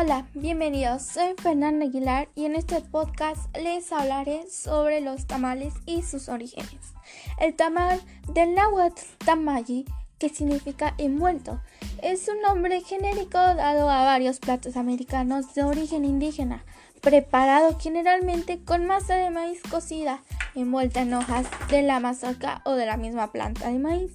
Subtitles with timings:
[0.00, 1.02] Hola, bienvenidos.
[1.02, 6.94] Soy Fernanda Aguilar y en este podcast les hablaré sobre los tamales y sus orígenes.
[7.40, 8.00] El tamal
[8.32, 9.86] del náhuatl tamayi,
[10.20, 11.60] que significa envuelto,
[12.00, 16.64] es un nombre genérico dado a varios platos americanos de origen indígena,
[17.00, 20.22] preparado generalmente con masa de maíz cocida,
[20.54, 24.12] envuelta en hojas de la mazorca o de la misma planta de maíz,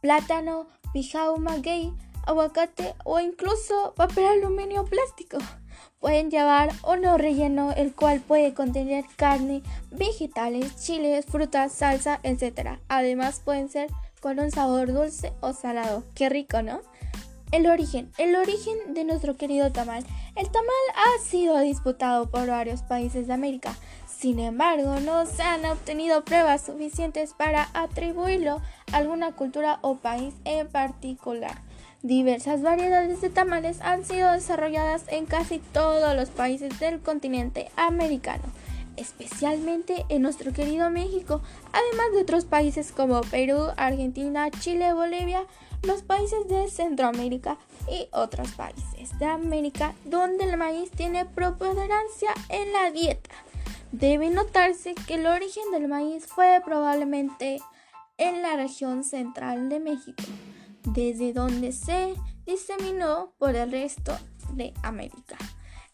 [0.00, 1.92] plátano, pijao maguey,
[2.26, 5.38] aguacate o incluso papel aluminio plástico.
[5.98, 12.78] Pueden llevar o no relleno, el cual puede contener carne, vegetales, chiles, frutas, salsa, etc.
[12.88, 16.04] Además pueden ser con un sabor dulce o salado.
[16.14, 16.80] Qué rico, ¿no?
[17.52, 18.12] El origen.
[18.16, 20.04] El origen de nuestro querido tamal.
[20.36, 23.74] El tamal ha sido disputado por varios países de América.
[24.06, 28.60] Sin embargo, no se han obtenido pruebas suficientes para atribuirlo
[28.92, 31.60] a alguna cultura o país en particular.
[32.02, 38.44] Diversas variedades de tamales han sido desarrolladas en casi todos los países del continente americano,
[38.96, 41.42] especialmente en nuestro querido México,
[41.74, 45.44] además de otros países como Perú, Argentina, Chile, Bolivia,
[45.82, 52.72] los países de Centroamérica y otros países de América donde el maíz tiene preponderancia en
[52.72, 53.34] la dieta.
[53.92, 57.60] Debe notarse que el origen del maíz fue probablemente
[58.16, 60.22] en la región central de México
[60.84, 62.14] desde donde se
[62.46, 64.16] diseminó por el resto
[64.54, 65.36] de América.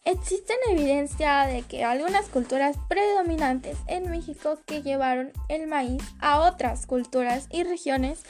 [0.09, 6.85] Existe evidencia de que algunas culturas predominantes en México que llevaron el maíz a otras
[6.85, 8.21] culturas y regiones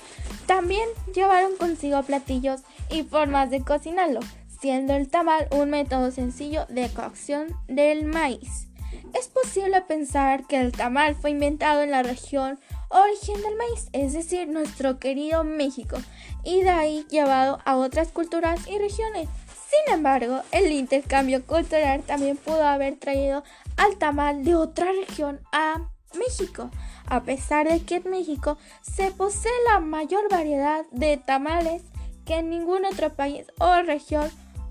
[0.47, 4.21] también llevaron consigo platillos y formas de cocinarlo,
[4.59, 8.67] siendo el tamal un método sencillo de cocción del maíz.
[9.13, 12.59] Es posible pensar que el tamal fue inventado en la región
[12.89, 15.97] origen del maíz, es decir, nuestro querido México,
[16.43, 19.29] y de ahí llevado a otras culturas y regiones.
[19.69, 23.43] Sin embargo, el intercambio cultural también pudo haber traído
[23.75, 26.71] al tamal de otra región a México,
[27.07, 31.83] a pesar de que en México se posee la mayor variedad de tamales
[32.25, 34.29] que en ningún otro país o región.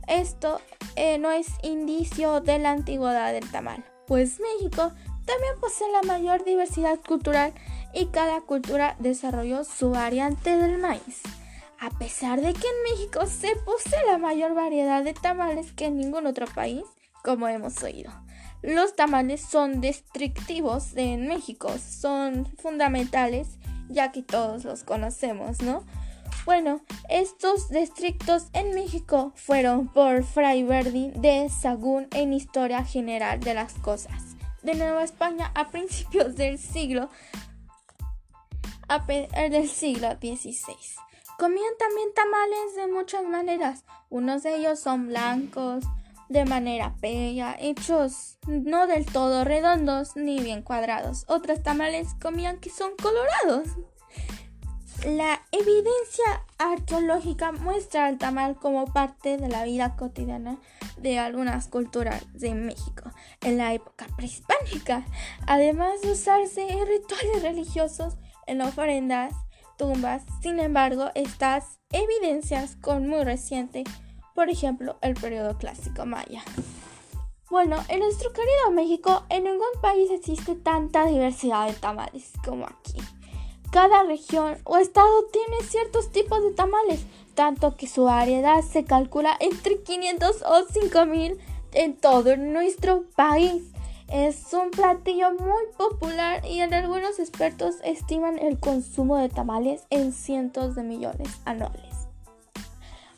[0.08, 0.60] Esto
[0.94, 4.92] eh, no es indicio de la antigüedad del tamal, pues México
[5.26, 7.52] también posee la mayor diversidad cultural
[7.96, 11.22] y cada cultura desarrolló su variante del maíz.
[11.80, 15.96] A pesar de que en México se posee la mayor variedad de tamales que en
[15.96, 16.82] ningún otro país,
[17.24, 18.12] como hemos oído.
[18.60, 23.48] Los tamales son descriptivos en México, son fundamentales,
[23.88, 25.82] ya que todos los conocemos, ¿no?
[26.44, 33.54] Bueno, estos distritos en México fueron por Fray Verdi de Sagún en Historia General de
[33.54, 34.36] las Cosas
[34.66, 37.08] de Nueva España a principios del siglo
[39.50, 40.76] del siglo XVI.
[41.38, 43.84] Comían también tamales de muchas maneras.
[44.08, 45.84] Unos de ellos son blancos,
[46.28, 51.24] de manera bella, hechos no del todo redondos ni bien cuadrados.
[51.28, 53.68] Otros tamales comían que son colorados.
[55.04, 60.58] La evidencia arqueológica muestra al tamal como parte de la vida cotidiana
[60.96, 63.10] de algunas culturas de México
[63.42, 65.04] en la época prehispánica,
[65.46, 69.34] además de usarse en rituales religiosos en ofrendas,
[69.76, 70.22] tumbas.
[70.42, 73.84] Sin embargo, estas evidencias con muy reciente,
[74.34, 76.42] por ejemplo, el periodo clásico maya.
[77.48, 82.98] Bueno, en nuestro querido México, en ningún país existe tanta diversidad de tamales como aquí.
[83.70, 89.36] Cada región o estado tiene ciertos tipos de tamales, tanto que su variedad se calcula
[89.38, 91.38] entre 500 o 5000
[91.72, 93.62] en todo nuestro país.
[94.08, 100.12] Es un platillo muy popular y en algunos expertos estiman el consumo de tamales en
[100.12, 102.06] cientos de millones anuales.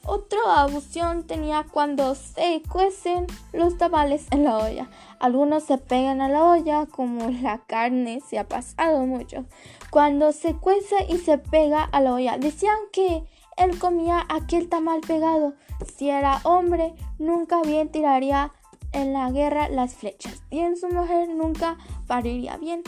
[0.07, 4.89] Otra abusión tenía cuando se cuecen los tamales en la olla.
[5.21, 9.45] Algunos se pegan a la olla, como la carne se ha pasado mucho.
[9.91, 13.23] Cuando se cuece y se pega a la olla, decían que
[13.59, 15.53] él comía aquel tamal pegado.
[15.95, 18.55] Si era hombre, nunca bien tiraría
[18.93, 22.83] en la guerra las flechas y en su mujer nunca pariría bien.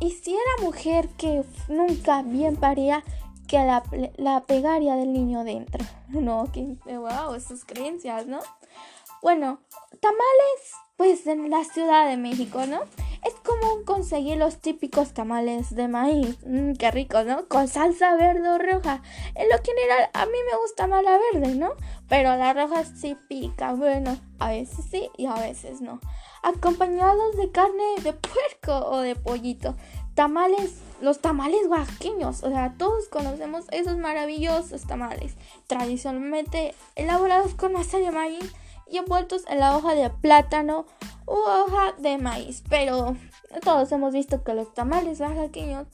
[0.00, 3.04] Y si era mujer que nunca bien paría,
[3.50, 3.58] que
[4.16, 5.84] la, pegaría del niño dentro.
[6.08, 8.40] No, que wow, esas creencias, ¿no?
[9.22, 9.60] Bueno,
[10.00, 12.80] tamales, pues en la Ciudad de México, ¿no?
[13.24, 16.38] Es común conseguir los típicos tamales de maíz.
[16.44, 17.46] Mmm, qué rico, ¿no?
[17.46, 19.02] Con salsa verde o roja.
[19.34, 21.74] En lo general, a mí me gusta más la verde, ¿no?
[22.10, 23.72] Pero la roja sí pica.
[23.72, 26.00] Bueno, a veces sí y a veces no.
[26.42, 29.76] Acompañados de carne de puerco o de pollito.
[30.16, 32.42] Tamales, los tamales oaxaqueños.
[32.42, 35.36] O sea, todos conocemos esos maravillosos tamales.
[35.68, 38.52] Tradicionalmente elaborados con masa de maíz
[38.90, 40.86] y envueltos en la hoja de plátano
[41.26, 42.64] u hoja de maíz.
[42.68, 43.16] Pero
[43.58, 45.88] todos hemos visto que los tamales oaxaqueños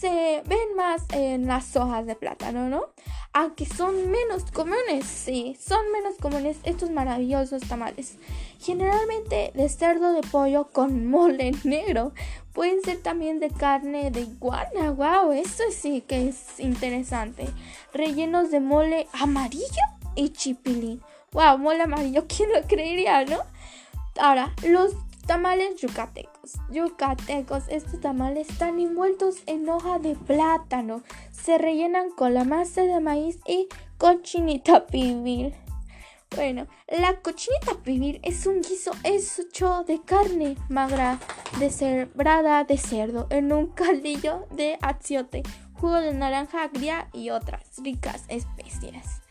[0.00, 2.86] se ven más en las hojas de plátano, ¿no?
[3.32, 8.16] Aunque son menos comunes, sí, son menos comunes estos maravillosos tamales.
[8.58, 12.12] Generalmente de cerdo de pollo con mole negro.
[12.52, 14.90] Pueden ser también de carne de iguana.
[14.90, 17.46] Wow, eso sí que es interesante.
[17.92, 19.64] Rellenos de mole amarillo
[20.14, 21.02] y chipilín.
[21.32, 23.38] Wow, mole amarillo, ¿quién lo creería, no?
[24.18, 24.94] Ahora, los
[25.26, 26.54] tamales yucatecos.
[26.70, 31.02] Yucatecos, estos tamales están envueltos en hoja de plátano.
[31.30, 33.68] Se rellenan con la masa de maíz y
[33.98, 35.54] cochinita pibil.
[36.34, 41.18] Bueno, la cochinita pibil es un guiso hecho de carne magra
[41.60, 45.44] deshebrada de cerdo en un caldillo de aciote,
[45.74, 49.22] jugo de naranja agria y otras ricas especias.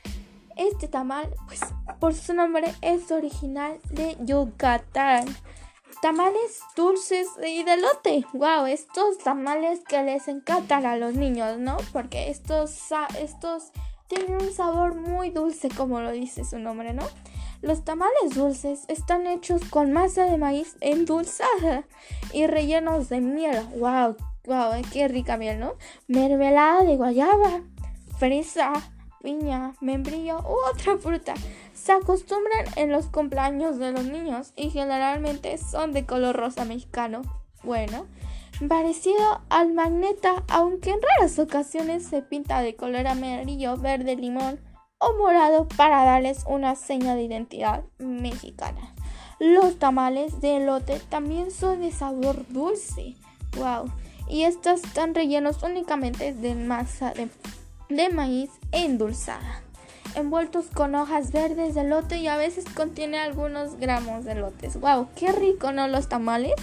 [0.56, 1.60] Este tamal, pues
[2.00, 5.26] por su nombre, es original de Yucatán.
[6.02, 8.26] Tamales dulces y de lote.
[8.34, 11.78] Wow, estos tamales que les encantan a los niños, ¿no?
[11.94, 12.78] Porque estos,
[13.20, 13.72] estos
[14.08, 17.04] tienen un sabor muy dulce, como lo dice su nombre, ¿no?
[17.62, 21.86] Los tamales dulces están hechos con masa de maíz endulzada
[22.34, 23.66] y rellenos de miel.
[23.78, 24.16] Wow,
[24.46, 25.74] wow, qué rica miel, ¿no?
[26.08, 27.62] Mermelada de guayaba,
[28.20, 28.74] fresa,
[29.24, 31.34] piña, membrillo u otra fruta.
[31.86, 37.22] Se acostumbran en los cumpleaños de los niños y generalmente son de color rosa mexicano.
[37.62, 38.08] Bueno,
[38.68, 44.60] parecido al magneta, aunque en raras ocasiones se pinta de color amarillo, verde, limón
[44.98, 48.96] o morado para darles una seña de identidad mexicana.
[49.40, 53.14] Los tamales de elote también son de sabor dulce.
[53.58, 53.92] Wow.
[54.28, 57.30] Y estos están rellenos únicamente de masa de
[57.90, 59.62] de maíz endulzada,
[60.16, 64.80] envueltos con hojas verdes de lote y a veces contiene algunos gramos de lotes.
[64.80, 65.08] ¡Wow!
[65.16, 65.88] ¡Qué rico, ¿no?
[65.88, 66.54] Los tamales.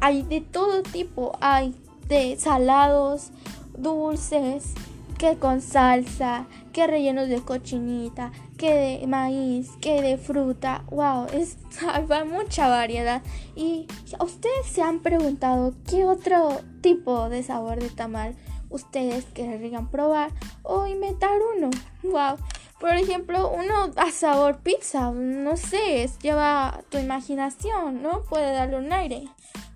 [0.00, 1.36] Hay de todo tipo.
[1.40, 1.74] Hay
[2.08, 3.30] de salados,
[3.76, 4.74] dulces,
[5.18, 10.84] que con salsa, que rellenos de cochinita, que de maíz, que de fruta.
[10.90, 11.26] ¡Wow!
[11.32, 13.22] Es, hay mucha variedad.
[13.54, 13.86] Y
[14.18, 18.36] ustedes se han preguntado qué otro tipo de sabor de tamal
[18.72, 20.30] ustedes querrían probar
[20.62, 21.70] o inventar uno.
[22.02, 22.38] Wow.
[22.82, 28.24] Por ejemplo, uno a sabor pizza, no sé, lleva tu imaginación, ¿no?
[28.24, 29.28] Puede darle un aire.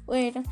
[0.06, 0.42] Bueno,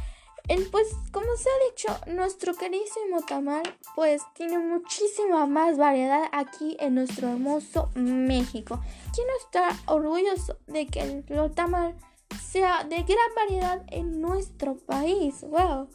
[0.71, 3.65] pues como se ha dicho, nuestro queridísimo tamal
[3.97, 8.81] pues tiene muchísima más variedad aquí en nuestro hermoso México.
[9.13, 11.25] ¿Quién no está orgulloso de que el
[11.57, 11.97] tamal
[12.41, 15.41] sea de gran variedad en nuestro país?
[15.41, 15.89] Wow.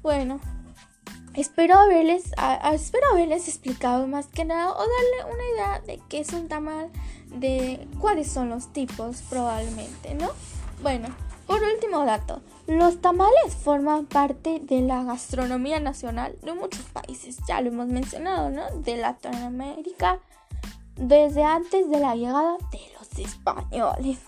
[0.00, 0.40] Bueno,
[1.38, 2.32] Espero haberles,
[2.72, 6.90] espero haberles explicado más que nada o darle una idea de qué es un tamal,
[7.26, 10.30] de cuáles son los tipos probablemente, ¿no?
[10.82, 11.06] Bueno,
[11.46, 17.60] por último dato, los tamales forman parte de la gastronomía nacional de muchos países, ya
[17.60, 18.68] lo hemos mencionado, ¿no?
[18.80, 20.18] De Latinoamérica,
[20.96, 24.18] desde antes de la llegada de los españoles.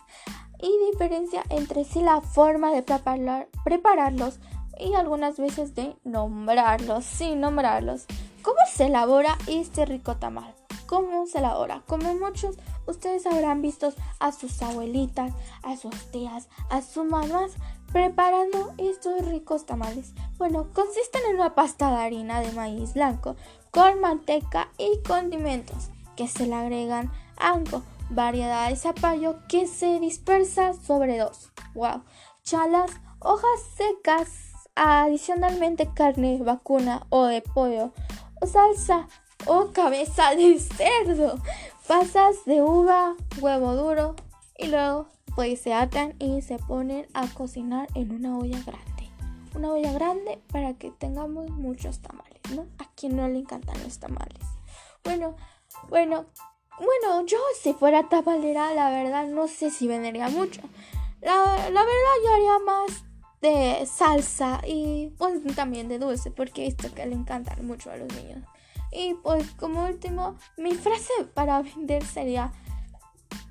[0.63, 4.39] Y diferencia entre sí la forma de preparar, prepararlos
[4.79, 8.07] y algunas veces de nombrarlos, sin nombrarlos.
[8.43, 10.55] ¿Cómo se elabora este rico tamal?
[10.87, 11.83] ¿Cómo se elabora?
[11.87, 17.53] Como muchos, ustedes habrán visto a sus abuelitas, a sus tías, a sus mamás
[17.93, 20.15] preparando estos ricos tamales.
[20.39, 23.37] Bueno, consisten en una pasta de harina de maíz blanco
[23.71, 30.75] con manteca y condimentos que se le agregan anco, variedad de zapallo que se dispersa
[30.75, 31.53] sobre dos.
[31.75, 32.03] Wow,
[32.43, 34.50] chalas, hojas secas
[34.81, 37.93] adicionalmente carne vacuna o de pollo
[38.41, 39.09] o salsa
[39.47, 41.39] o cabeza de cerdo,
[41.87, 44.17] pasas de uva, huevo duro
[44.57, 49.11] y luego pues se atan y se ponen a cocinar en una olla grande.
[49.55, 52.67] Una olla grande para que tengamos muchos tamales, ¿no?
[52.79, 54.43] A quien no le encantan los tamales.
[55.05, 55.37] Bueno,
[55.91, 56.25] bueno,
[56.79, 60.63] bueno, yo si fuera tamalera, la verdad no sé si vendería mucho.
[61.21, 61.35] La,
[61.71, 63.05] la verdad yo haría más
[63.41, 67.97] de salsa y pues también de dulce porque he visto que le encantan mucho a
[67.97, 68.45] los niños.
[68.93, 72.53] Y pues como último, mi frase para vender sería,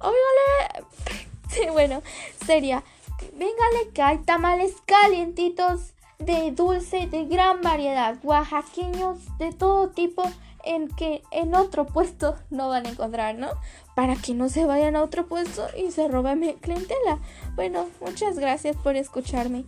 [1.50, 2.02] sí, bueno,
[2.46, 2.84] sería,
[3.34, 10.24] véngale que hay tamales calientitos de dulce de gran variedad, oaxaqueños de todo tipo
[10.66, 13.50] en que en otro puesto no van a encontrar, ¿no?
[13.96, 17.20] Para que no se vayan a otro puesto y se roben mi clientela.
[17.56, 19.66] Bueno, muchas gracias por escucharme.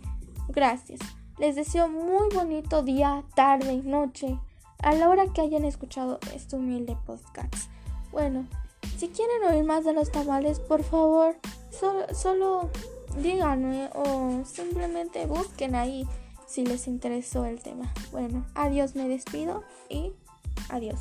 [0.48, 1.00] Gracias.
[1.38, 4.38] Les deseo muy bonito día, tarde, noche,
[4.82, 7.70] a la hora que hayan escuchado este humilde podcast.
[8.10, 8.46] Bueno,
[8.98, 11.36] Si quieren oír más de los tamales, por favor,
[11.70, 12.70] solo, solo
[13.20, 16.06] díganme o simplemente busquen ahí
[16.46, 17.92] si les interesó el tema.
[18.12, 20.12] Bueno, adiós, me despido y
[20.68, 21.00] adiós.